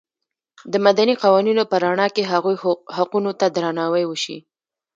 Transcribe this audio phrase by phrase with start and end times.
[0.71, 2.55] د مدني قوانینو په رڼا کې هغوی
[2.97, 4.37] حقونو ته درناوی وشي.